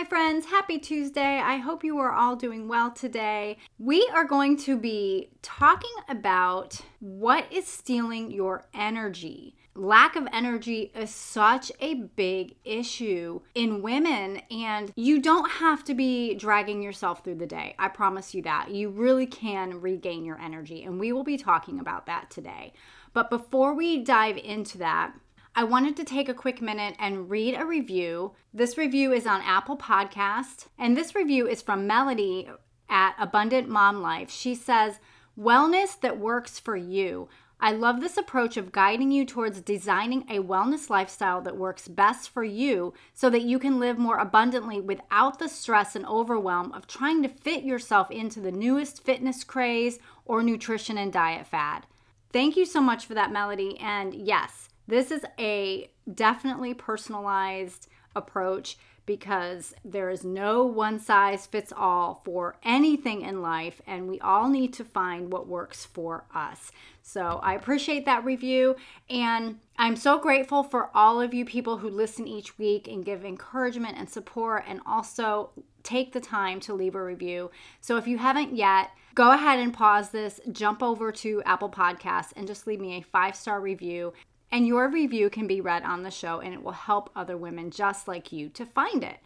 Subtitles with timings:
[0.00, 0.46] Hi, friends.
[0.46, 1.40] Happy Tuesday.
[1.40, 3.58] I hope you are all doing well today.
[3.78, 9.56] We are going to be talking about what is stealing your energy.
[9.74, 15.94] Lack of energy is such a big issue in women, and you don't have to
[15.94, 17.74] be dragging yourself through the day.
[17.78, 18.70] I promise you that.
[18.70, 22.72] You really can regain your energy, and we will be talking about that today.
[23.12, 25.12] But before we dive into that,
[25.54, 28.32] I wanted to take a quick minute and read a review.
[28.54, 32.48] This review is on Apple Podcast, and this review is from Melody
[32.88, 34.30] at Abundant Mom Life.
[34.30, 35.00] She says,
[35.38, 37.28] "Wellness that works for you.
[37.58, 42.30] I love this approach of guiding you towards designing a wellness lifestyle that works best
[42.30, 46.86] for you so that you can live more abundantly without the stress and overwhelm of
[46.86, 51.86] trying to fit yourself into the newest fitness craze or nutrition and diet fad."
[52.32, 53.78] Thank you so much for that, Melody.
[53.78, 58.76] And yes, this is a definitely personalized approach
[59.06, 64.48] because there is no one size fits all for anything in life, and we all
[64.48, 66.70] need to find what works for us.
[67.02, 68.76] So I appreciate that review,
[69.08, 73.24] and I'm so grateful for all of you people who listen each week and give
[73.24, 75.50] encouragement and support, and also
[75.82, 77.50] take the time to leave a review.
[77.80, 82.32] So if you haven't yet, go ahead and pause this, jump over to Apple Podcasts,
[82.36, 84.12] and just leave me a five star review
[84.52, 87.70] and your review can be read on the show and it will help other women
[87.70, 89.18] just like you to find it.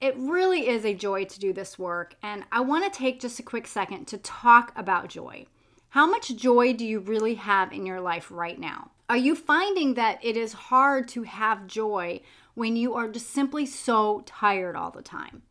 [0.00, 3.38] It really is a joy to do this work, and I want to take just
[3.38, 5.46] a quick second to talk about joy.
[5.90, 8.90] How much joy do you really have in your life right now?
[9.08, 12.20] Are you finding that it is hard to have joy
[12.54, 15.42] when you are just simply so tired all the time?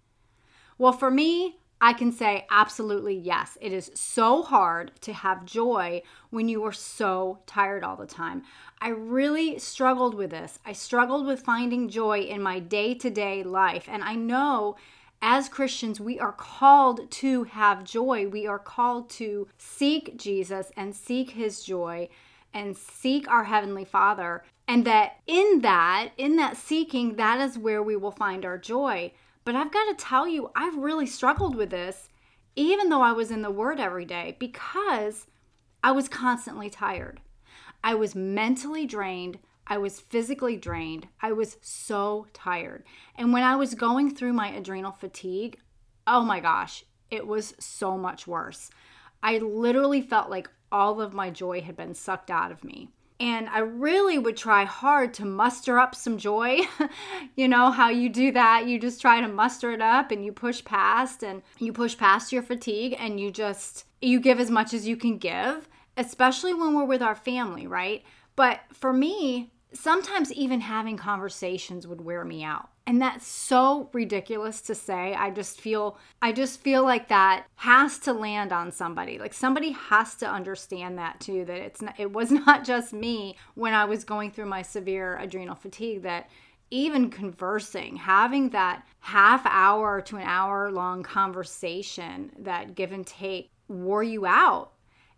[0.78, 3.58] Well, for me, I can say absolutely yes.
[3.60, 8.44] It is so hard to have joy when you are so tired all the time.
[8.80, 10.60] I really struggled with this.
[10.64, 13.86] I struggled with finding joy in my day to day life.
[13.88, 14.76] And I know
[15.24, 18.28] as Christians, we are called to have joy.
[18.28, 22.10] We are called to seek Jesus and seek his joy
[22.54, 24.44] and seek our Heavenly Father.
[24.68, 29.14] And that in that, in that seeking, that is where we will find our joy.
[29.44, 32.10] But I've got to tell you, I've really struggled with this,
[32.56, 35.26] even though I was in the Word every day, because
[35.84, 37.22] I was constantly tired.
[37.84, 39.40] I was mentally drained.
[39.66, 41.08] I was physically drained.
[41.22, 42.84] I was so tired.
[43.16, 45.58] And when I was going through my adrenal fatigue,
[46.06, 48.70] oh my gosh, it was so much worse.
[49.24, 52.90] I literally felt like all of my joy had been sucked out of me.
[53.22, 56.62] And I really would try hard to muster up some joy.
[57.36, 58.66] you know how you do that?
[58.66, 62.32] You just try to muster it up and you push past and you push past
[62.34, 66.74] your fatigue and you just you give as much as you can give, especially when
[66.74, 68.04] we're with our family, right?
[68.36, 72.70] But for me, sometimes even having conversations would wear me out.
[72.88, 75.14] And that's so ridiculous to say.
[75.14, 79.18] I just feel i just feel like that has to land on somebody.
[79.20, 83.38] Like somebody has to understand that too that it's not, it was not just me
[83.56, 86.30] when i was going through my severe adrenal fatigue that
[86.72, 93.52] even conversing having that half hour to an hour long conversation that give and take
[93.68, 94.72] wore you out.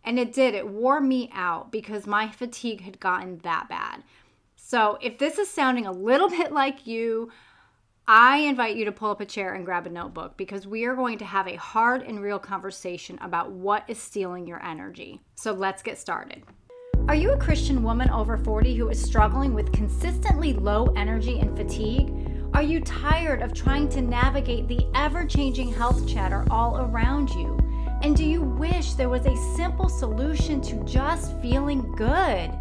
[0.04, 0.54] And it did.
[0.54, 4.04] It wore me out because my fatigue had gotten that bad
[4.74, 7.30] so, if this is sounding a little bit like you,
[8.08, 10.96] I invite you to pull up a chair and grab a notebook because we are
[10.96, 15.22] going to have a hard and real conversation about what is stealing your energy.
[15.36, 16.42] So, let's get started.
[17.08, 21.56] Are you a Christian woman over 40 who is struggling with consistently low energy and
[21.56, 22.12] fatigue?
[22.56, 27.60] Are you tired of trying to navigate the ever changing health chatter all around you?
[28.02, 32.52] And do you wish there was a simple solution to just feeling good?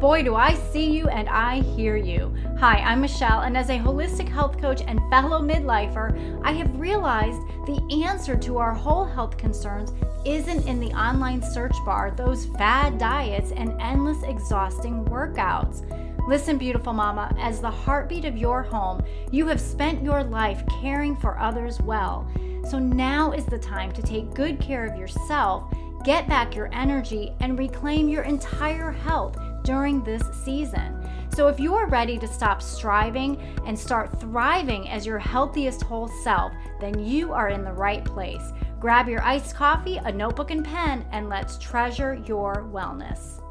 [0.00, 2.34] Boy, do I see you and I hear you.
[2.58, 7.40] Hi, I'm Michelle, and as a holistic health coach and fellow midlifer, I have realized
[7.64, 9.94] the answer to our whole health concerns
[10.26, 15.82] isn't in the online search bar, those fad diets, and endless exhausting workouts.
[16.28, 21.16] Listen, beautiful mama, as the heartbeat of your home, you have spent your life caring
[21.16, 22.30] for others well.
[22.68, 25.72] So now is the time to take good care of yourself,
[26.04, 31.06] get back your energy, and reclaim your entire health during this season.
[31.34, 36.08] So, if you are ready to stop striving and start thriving as your healthiest whole
[36.22, 38.52] self, then you are in the right place.
[38.80, 43.42] Grab your iced coffee, a notebook, and pen, and let's treasure your wellness.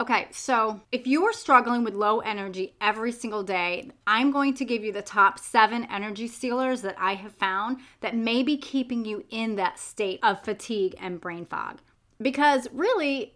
[0.00, 4.64] Okay, so if you are struggling with low energy every single day, I'm going to
[4.64, 9.04] give you the top seven energy stealers that I have found that may be keeping
[9.04, 11.80] you in that state of fatigue and brain fog.
[12.20, 13.34] Because really,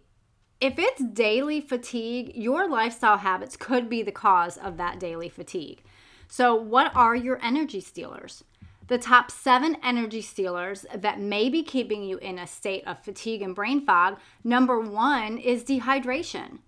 [0.59, 5.83] if it's daily fatigue, your lifestyle habits could be the cause of that daily fatigue.
[6.27, 8.43] So, what are your energy stealers?
[8.87, 13.41] The top seven energy stealers that may be keeping you in a state of fatigue
[13.41, 16.59] and brain fog number one is dehydration.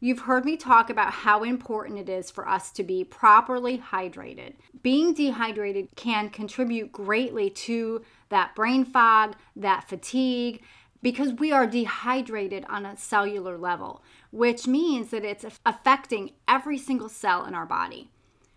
[0.00, 4.54] You've heard me talk about how important it is for us to be properly hydrated.
[4.82, 10.62] Being dehydrated can contribute greatly to that brain fog, that fatigue,
[11.02, 17.08] because we are dehydrated on a cellular level, which means that it's affecting every single
[17.08, 18.10] cell in our body.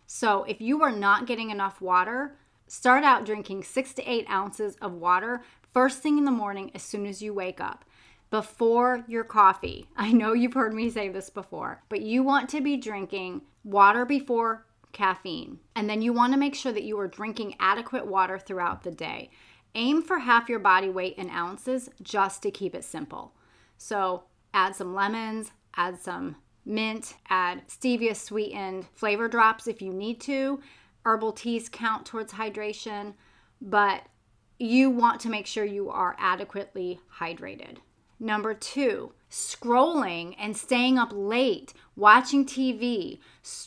[0.07, 2.35] So, if you are not getting enough water,
[2.67, 5.41] start out drinking six to eight ounces of water
[5.73, 7.85] first thing in the morning as soon as you wake up
[8.29, 9.87] before your coffee.
[9.95, 14.05] I know you've heard me say this before, but you want to be drinking water
[14.05, 15.59] before caffeine.
[15.75, 18.91] And then you want to make sure that you are drinking adequate water throughout the
[18.91, 19.29] day.
[19.75, 23.33] Aim for half your body weight in ounces just to keep it simple.
[23.77, 24.23] So
[24.53, 26.35] add some lemons, add some
[26.65, 30.61] mint, add stevia sweetened flavor drops if you need to.
[31.05, 33.13] Herbal teas count towards hydration,
[33.61, 34.03] but
[34.59, 37.77] you want to make sure you are adequately hydrated.
[38.19, 43.17] Number two, scrolling and staying up late, watching TV,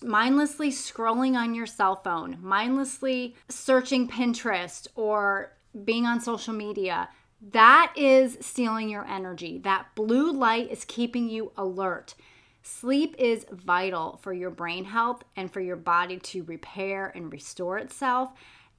[0.00, 5.54] mindlessly scrolling on your cell phone, mindlessly searching Pinterest or
[5.84, 7.08] being on social media.
[7.52, 9.58] That is stealing your energy.
[9.58, 12.14] That blue light is keeping you alert.
[12.62, 17.76] Sleep is vital for your brain health and for your body to repair and restore
[17.78, 18.32] itself.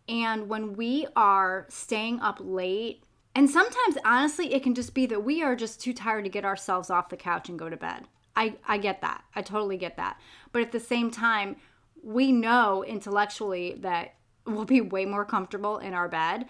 [0.09, 3.03] And when we are staying up late,
[3.35, 6.45] and sometimes, honestly, it can just be that we are just too tired to get
[6.45, 8.05] ourselves off the couch and go to bed.
[8.35, 9.23] I, I get that.
[9.35, 10.19] I totally get that.
[10.51, 11.57] But at the same time,
[12.01, 14.15] we know intellectually that
[14.45, 16.45] we'll be way more comfortable in our bed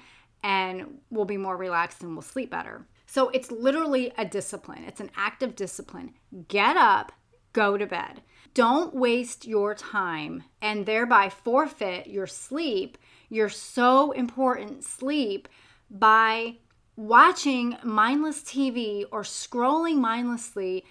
[0.46, 2.86] and we'll be more relaxed and we'll sleep better.
[3.08, 6.14] So it's literally a discipline, it's an active discipline.
[6.48, 7.12] Get up,
[7.52, 8.22] go to bed.
[8.54, 15.50] Don't waste your time and thereby forfeit your sleep, your so important sleep,
[15.90, 16.58] by
[16.96, 20.86] watching mindless TV or scrolling mindlessly,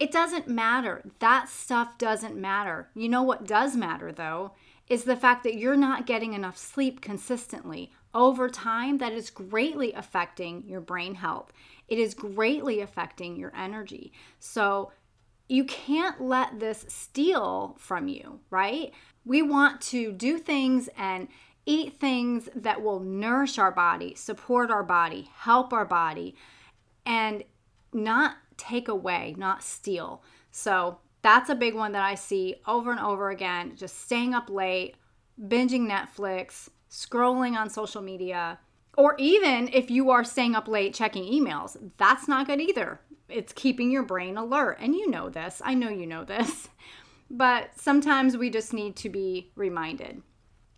[0.00, 1.02] it doesn't matter.
[1.20, 2.90] That stuff doesn't matter.
[2.94, 4.52] You know what does matter though
[4.88, 7.92] is the fact that you're not getting enough sleep consistently.
[8.16, 11.52] Over time, that is greatly affecting your brain health.
[11.86, 14.10] It is greatly affecting your energy.
[14.38, 14.90] So,
[15.50, 18.92] you can't let this steal from you, right?
[19.26, 21.28] We want to do things and
[21.66, 26.34] eat things that will nourish our body, support our body, help our body,
[27.04, 27.44] and
[27.92, 30.22] not take away, not steal.
[30.50, 33.76] So that's a big one that I see over and over again.
[33.76, 34.94] Just staying up late,
[35.38, 38.58] binging Netflix, scrolling on social media,
[38.96, 43.00] or even if you are staying up late checking emails, that's not good either.
[43.28, 44.78] It's keeping your brain alert.
[44.80, 45.60] And you know this.
[45.64, 46.68] I know you know this.
[47.28, 50.22] But sometimes we just need to be reminded.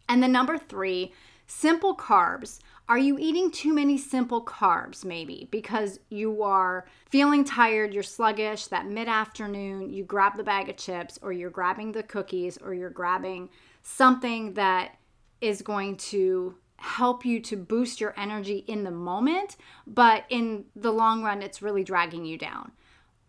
[0.08, 1.12] And the number three,
[1.46, 2.60] simple carbs.
[2.88, 8.69] Are you eating too many simple carbs, maybe because you are feeling tired, you're sluggish,
[8.69, 12.72] that mid afternoon, you grab the bag of chips, or you're grabbing the cookies, or
[12.72, 13.50] you're grabbing
[13.82, 14.98] something that
[15.40, 19.56] is going to help you to boost your energy in the moment,
[19.87, 22.70] but in the long run, it's really dragging you down.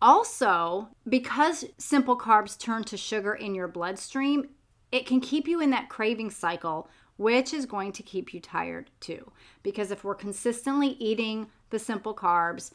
[0.02, 4.48] Also, because simple carbs turn to sugar in your bloodstream,
[4.92, 8.90] it can keep you in that craving cycle, which is going to keep you tired
[9.00, 9.30] too.
[9.62, 12.70] Because if we're consistently eating the simple carbs,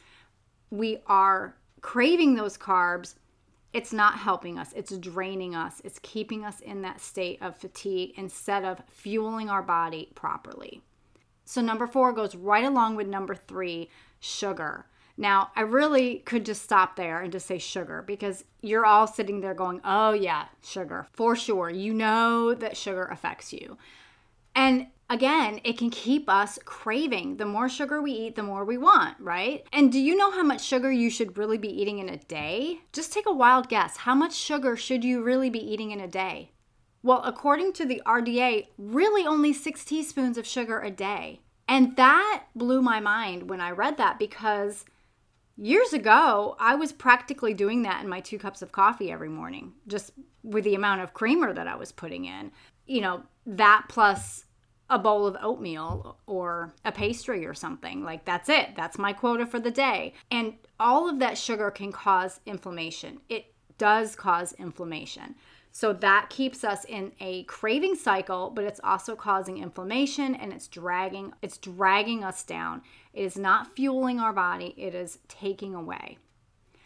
[0.70, 3.14] we are craving those carbs.
[3.76, 8.14] It's not helping us, it's draining us, it's keeping us in that state of fatigue
[8.16, 10.80] instead of fueling our body properly.
[11.44, 14.86] So, number four goes right along with number three sugar.
[15.18, 19.42] Now, I really could just stop there and just say sugar because you're all sitting
[19.42, 21.68] there going, oh, yeah, sugar, for sure.
[21.68, 23.76] You know that sugar affects you.
[24.54, 27.36] And again, it can keep us craving.
[27.36, 29.66] The more sugar we eat, the more we want, right?
[29.72, 32.80] And do you know how much sugar you should really be eating in a day?
[32.92, 33.98] Just take a wild guess.
[33.98, 36.52] How much sugar should you really be eating in a day?
[37.02, 41.40] Well, according to the RDA, really only six teaspoons of sugar a day.
[41.68, 44.84] And that blew my mind when I read that because
[45.56, 49.72] years ago, I was practically doing that in my two cups of coffee every morning,
[49.86, 52.52] just with the amount of creamer that I was putting in.
[52.86, 54.44] You know, that plus
[54.88, 58.04] a bowl of oatmeal or a pastry or something.
[58.04, 58.76] Like, that's it.
[58.76, 60.14] That's my quota for the day.
[60.30, 63.20] And all of that sugar can cause inflammation.
[63.28, 63.46] It
[63.78, 65.34] does cause inflammation.
[65.72, 70.68] So that keeps us in a craving cycle, but it's also causing inflammation and it's
[70.68, 72.80] dragging it's dragging us down.
[73.12, 76.16] It is not fueling our body, it is taking away.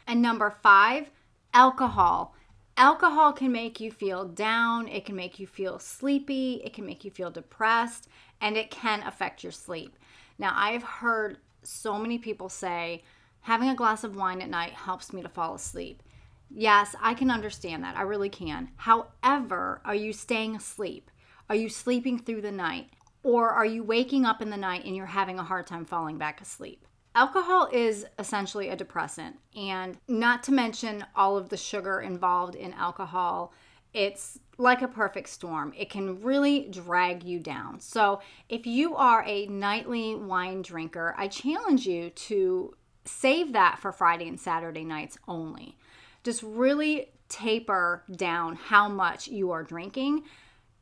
[0.09, 1.09] And number five,
[1.55, 2.35] alcohol.
[2.81, 7.05] Alcohol can make you feel down, it can make you feel sleepy, it can make
[7.05, 8.09] you feel depressed,
[8.41, 9.99] and it can affect your sleep.
[10.39, 13.05] Now, I've heard so many people say
[13.43, 16.03] having a glass of wine at night helps me to fall asleep.
[16.49, 17.99] Yes, I can understand that.
[17.99, 18.71] I really can.
[18.77, 21.11] However, are you staying asleep?
[21.51, 22.89] Are you sleeping through the night?
[23.23, 26.17] Or are you waking up in the night and you're having a hard time falling
[26.17, 26.87] back asleep?
[27.15, 32.73] Alcohol is essentially a depressant, and not to mention all of the sugar involved in
[32.75, 33.53] alcohol.
[33.93, 35.73] It's like a perfect storm.
[35.77, 37.81] It can really drag you down.
[37.81, 43.91] So, if you are a nightly wine drinker, I challenge you to save that for
[43.91, 45.77] Friday and Saturday nights only.
[46.23, 50.23] Just really taper down how much you are drinking.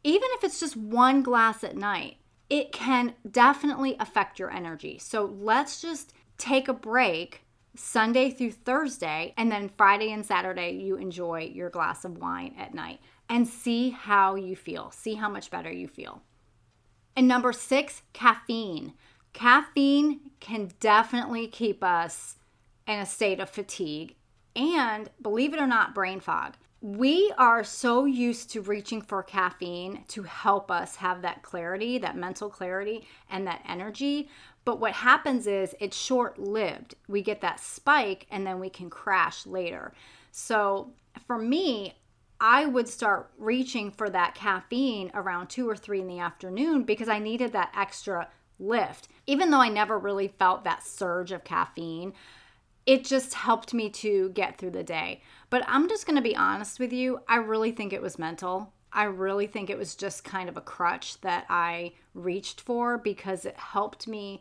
[0.05, 2.17] Even if it's just one glass at night,
[2.51, 4.99] it can definitely affect your energy.
[4.99, 7.43] So let's just take a break
[7.77, 12.75] Sunday through Thursday, and then Friday and Saturday, you enjoy your glass of wine at
[12.75, 14.91] night and see how you feel.
[14.91, 16.23] See how much better you feel.
[17.15, 18.95] And number six, caffeine.
[19.33, 22.37] Caffeine can definitely keep us
[22.87, 24.17] in a state of fatigue
[24.57, 26.55] and, believe it or not, brain fog.
[26.81, 32.17] We are so used to reaching for caffeine to help us have that clarity, that
[32.17, 34.29] mental clarity, and that energy.
[34.69, 36.95] But what happens is it's short lived.
[37.09, 39.95] We get that spike and then we can crash later.
[40.31, 40.91] So
[41.27, 41.95] for me,
[42.39, 47.09] I would start reaching for that caffeine around two or three in the afternoon because
[47.09, 49.09] I needed that extra lift.
[49.27, 52.13] Even though I never really felt that surge of caffeine,
[52.85, 55.23] it just helped me to get through the day.
[55.49, 58.75] But I'm just to be honest with you, I really think it was mental.
[58.93, 63.45] I really think it was just kind of a crutch that I reached for because
[63.47, 64.41] it helped me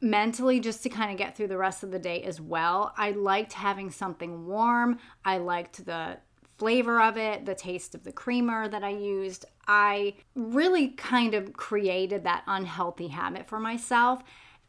[0.00, 2.92] mentally just to kind of get through the rest of the day as well.
[2.96, 4.98] I liked having something warm.
[5.24, 6.18] I liked the
[6.58, 9.44] flavor of it, the taste of the creamer that I used.
[9.66, 14.22] I really kind of created that unhealthy habit for myself.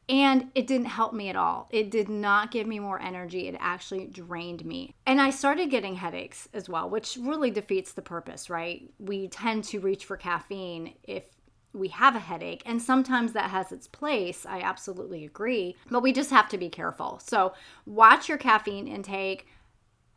[0.09, 1.67] And it didn't help me at all.
[1.69, 3.49] It did not give me more energy.
[3.49, 4.95] It actually drained me.
[5.05, 8.89] And I started getting headaches as well, which really defeats the purpose, right?
[8.99, 11.25] We tend to reach for caffeine if
[11.77, 12.63] we have a headache.
[12.65, 14.45] And sometimes that has its place.
[14.45, 15.75] I absolutely agree.
[15.89, 17.19] But we just have to be careful.
[17.23, 17.53] So
[17.85, 19.47] watch your caffeine intake.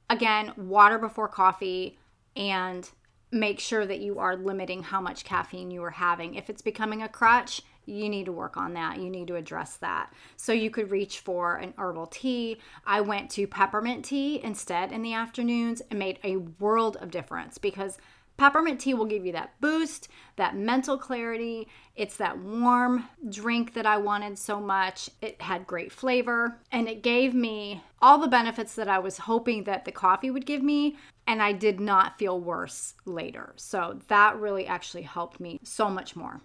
[0.09, 1.99] Again, water before coffee
[2.35, 2.89] and
[3.33, 6.35] make sure that you are limiting how much caffeine you are having.
[6.35, 8.99] If it's becoming a crutch, you need to work on that.
[8.99, 10.13] You need to address that.
[10.37, 12.59] So you could reach for an herbal tea.
[12.87, 17.59] I went to peppermint tea instead in the afternoons and made a world of difference
[17.59, 17.99] because
[18.41, 21.69] peppermint tea will give you that boost, that mental clarity.
[21.95, 25.11] It's that warm drink that I wanted so much.
[25.21, 29.65] It had great flavor and it gave me all the benefits that I was hoping
[29.65, 30.97] that the coffee would give me.
[31.27, 33.53] And I did not feel worse later.
[33.57, 36.41] So that really actually helped me so much more.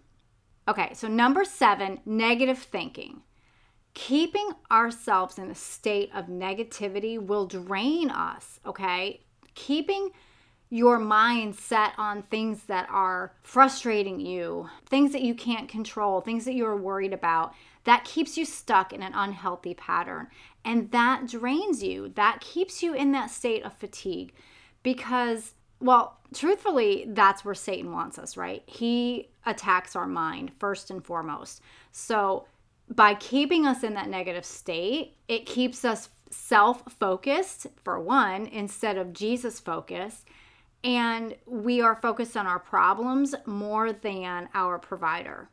[0.67, 3.21] Okay, so number seven, negative thinking.
[3.93, 9.21] Keeping ourselves in a state of negativity will drain us, okay?
[9.53, 10.09] Keeping
[10.75, 16.43] your mind set on things that are frustrating you, things that you can't control, things
[16.43, 17.53] that you're worried about,
[17.85, 20.27] that keeps you stuck in an unhealthy pattern.
[20.65, 22.09] And that drains you.
[22.15, 24.33] That keeps you in that state of fatigue
[24.83, 28.63] because well, truthfully, that's where Satan wants us, right?
[28.65, 31.61] He attacks our mind first and foremost.
[31.91, 32.47] So,
[32.89, 38.97] by keeping us in that negative state, it keeps us self focused, for one, instead
[38.97, 40.25] of Jesus focused.
[40.85, 45.49] And we are focused on our problems more than our provider.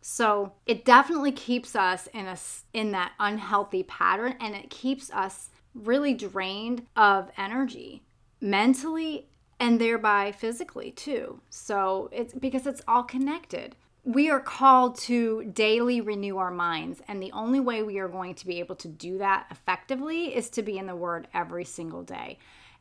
[0.00, 2.38] So it definitely keeps us in a
[2.72, 8.02] in that unhealthy pattern and it keeps us really drained of energy
[8.40, 11.40] mentally and thereby physically too.
[11.50, 13.76] So it's because it's all connected.
[14.02, 18.34] We are called to daily renew our minds, and the only way we are going
[18.36, 22.02] to be able to do that effectively is to be in the Word every single
[22.02, 22.38] day.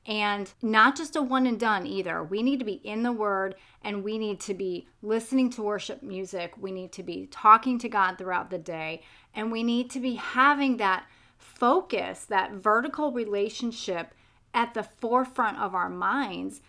[0.09, 2.23] And not just a one and done either.
[2.23, 6.01] We need to be in the Word and we need to be listening to worship
[6.01, 6.53] music.
[6.59, 9.03] We need to be talking to God throughout the day.
[9.35, 11.05] And we need to be having that
[11.37, 14.15] focus, that vertical relationship
[14.53, 16.61] at the forefront of our minds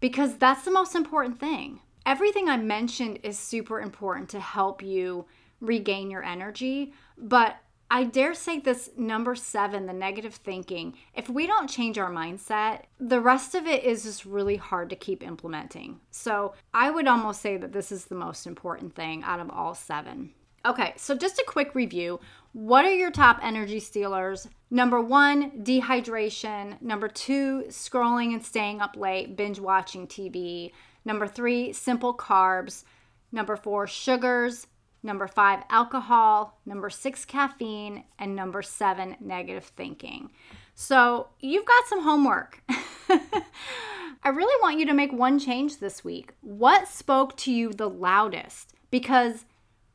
[0.00, 1.80] because that's the most important thing.
[2.06, 5.26] Everything I mentioned is super important to help you
[5.60, 7.56] regain your energy, but
[7.90, 12.82] I dare say this number seven, the negative thinking, if we don't change our mindset,
[13.00, 16.00] the rest of it is just really hard to keep implementing.
[16.10, 19.74] So I would almost say that this is the most important thing out of all
[19.74, 20.34] seven.
[20.66, 22.20] Okay, so just a quick review.
[22.52, 24.48] What are your top energy stealers?
[24.70, 26.82] Number one, dehydration.
[26.82, 30.72] Number two, scrolling and staying up late, binge watching TV.
[31.06, 32.84] Number three, simple carbs.
[33.32, 34.66] Number four, sugars.
[35.02, 36.58] Number five, alcohol.
[36.66, 38.04] Number six, caffeine.
[38.18, 40.30] And number seven, negative thinking.
[40.74, 42.62] So you've got some homework.
[42.68, 46.32] I really want you to make one change this week.
[46.40, 48.74] What spoke to you the loudest?
[48.90, 49.44] Because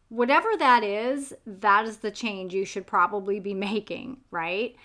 [0.09, 4.75] whatever that is, that is the change you should probably be making, right?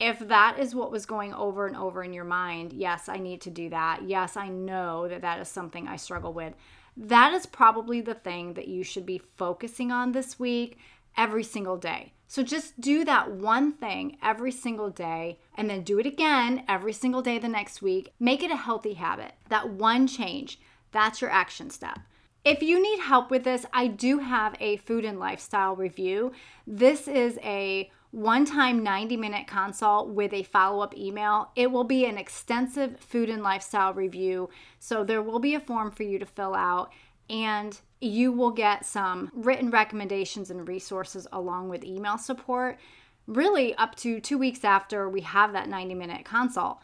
[0.00, 3.40] If that is what was going over and over in your mind, yes, I need
[3.42, 4.02] to do that.
[4.04, 6.54] Yes, I know that that is something I struggle with.
[6.96, 10.78] That is probably the thing that you should be focusing on this week
[11.16, 12.12] every single day.
[12.28, 16.92] So just do that one thing every single day and then do it again every
[16.92, 18.12] single day the next week.
[18.20, 19.32] Make it a healthy habit.
[19.48, 20.60] That one change,
[20.92, 21.98] that's your action step.
[22.44, 26.32] If you need help with this, I do have a food and lifestyle review.
[26.66, 31.50] This is a one time 90 minute consult with a follow up email.
[31.54, 34.48] It will be an extensive food and lifestyle review.
[34.78, 36.90] So there will be a form for you to fill out,
[37.28, 42.78] and you will get some written recommendations and resources along with email support,
[43.26, 46.78] really up to two weeks after we have that 90 minute consult.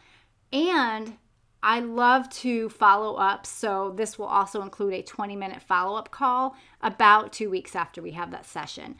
[0.53, 1.17] And
[1.63, 6.11] I love to follow up, so this will also include a 20 minute follow up
[6.11, 8.97] call about two weeks after we have that session.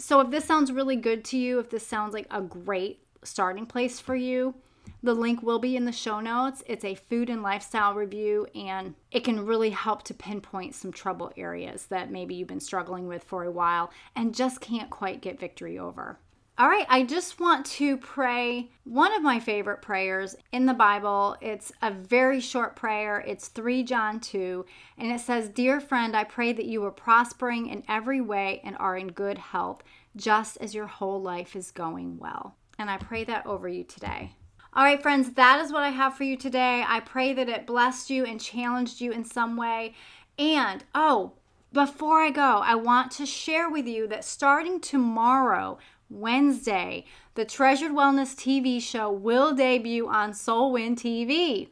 [0.00, 3.66] So, if this sounds really good to you, if this sounds like a great starting
[3.66, 4.54] place for you,
[5.02, 6.62] the link will be in the show notes.
[6.66, 11.32] It's a food and lifestyle review, and it can really help to pinpoint some trouble
[11.36, 15.38] areas that maybe you've been struggling with for a while and just can't quite get
[15.38, 16.18] victory over.
[16.60, 21.34] All right, I just want to pray one of my favorite prayers in the Bible.
[21.40, 23.24] It's a very short prayer.
[23.26, 24.66] It's 3 John 2,
[24.98, 28.76] and it says, Dear friend, I pray that you are prospering in every way and
[28.76, 29.82] are in good health,
[30.16, 32.56] just as your whole life is going well.
[32.78, 34.34] And I pray that over you today.
[34.74, 36.84] All right, friends, that is what I have for you today.
[36.86, 39.94] I pray that it blessed you and challenged you in some way.
[40.38, 41.32] And, oh,
[41.72, 45.78] before I go, I want to share with you that starting tomorrow,
[46.10, 51.68] Wednesday, the Treasured Wellness TV show will debut on Soulwind TV.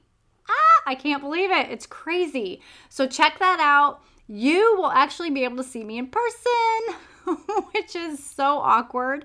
[0.48, 1.70] Ah, I can't believe it.
[1.70, 2.62] It's crazy.
[2.88, 4.00] So check that out.
[4.28, 6.96] You will actually be able to see me in person,
[7.72, 9.24] which is so awkward.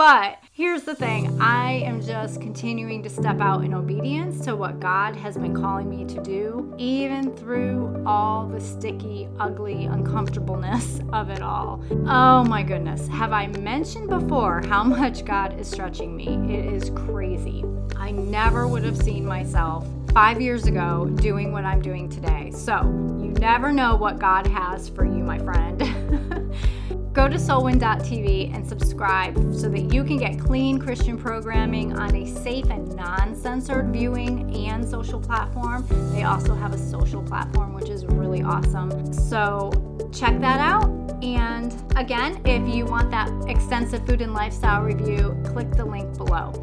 [0.00, 4.80] But here's the thing I am just continuing to step out in obedience to what
[4.80, 11.28] God has been calling me to do, even through all the sticky, ugly uncomfortableness of
[11.28, 11.84] it all.
[12.06, 13.08] Oh my goodness.
[13.08, 16.28] Have I mentioned before how much God is stretching me?
[16.50, 17.62] It is crazy.
[17.94, 22.52] I never would have seen myself five years ago doing what I'm doing today.
[22.52, 22.80] So
[23.20, 26.38] you never know what God has for you, my friend.
[27.20, 32.26] Go to soulwind.tv and subscribe so that you can get clean Christian programming on a
[32.26, 35.86] safe and non censored viewing and social platform.
[36.14, 39.12] They also have a social platform, which is really awesome.
[39.12, 39.70] So
[40.14, 40.88] check that out.
[41.22, 46.54] And again, if you want that extensive food and lifestyle review, click the link below.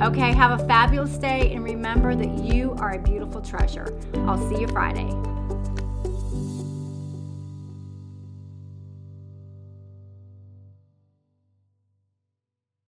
[0.00, 3.94] Okay, have a fabulous day and remember that you are a beautiful treasure.
[4.26, 5.10] I'll see you Friday.